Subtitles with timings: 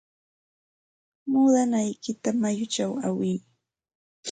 [1.29, 3.37] Muudanaykita mayuchaw aywiy.